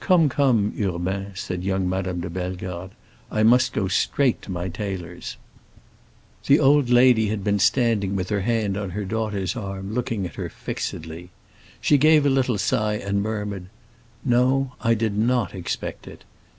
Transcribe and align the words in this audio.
"Come, 0.00 0.30
come, 0.30 0.72
Urbain," 0.80 1.32
said 1.34 1.62
young 1.62 1.86
Madame 1.86 2.22
de 2.22 2.30
Bellegarde, 2.30 2.94
"I 3.30 3.42
must 3.42 3.74
go 3.74 3.88
straight 3.88 4.40
to 4.40 4.50
my 4.50 4.70
tailor's." 4.70 5.36
The 6.46 6.58
old 6.58 6.88
lady 6.88 7.28
had 7.28 7.44
been 7.44 7.58
standing 7.58 8.16
with 8.16 8.30
her 8.30 8.40
hand 8.40 8.78
on 8.78 8.92
her 8.96 9.04
daughter's 9.04 9.54
arm, 9.54 9.92
looking 9.92 10.24
at 10.24 10.36
her 10.36 10.48
fixedly. 10.48 11.28
She 11.78 11.98
gave 11.98 12.24
a 12.24 12.30
little 12.30 12.56
sigh, 12.56 12.94
and 12.94 13.22
murmured, 13.22 13.66
"No, 14.24 14.72
I 14.80 14.94
did 14.94 15.14
not 15.14 15.54
expect 15.54 16.08
it! 16.08 16.24